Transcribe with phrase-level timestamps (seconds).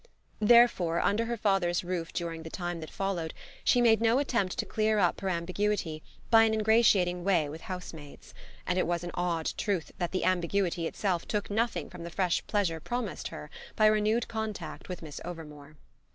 [0.39, 4.65] Therefore, under her father's roof during the time that followed, she made no attempt to
[4.65, 8.33] clear up her ambiguity by an ingratiating way with housemaids;
[8.65, 12.43] and it was an odd truth that the ambiguity itself took nothing from the fresh
[12.47, 15.75] pleasure promised her by renewed contact with Miss Overmore.